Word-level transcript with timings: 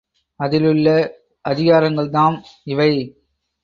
அதிலுள்ள 0.39 0.87
அதிகாரங்கள்தாம் 1.45 2.37
இவை. 2.63 2.91